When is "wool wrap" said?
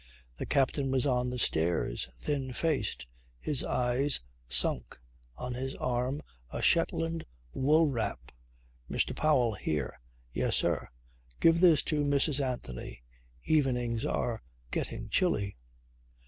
7.53-8.31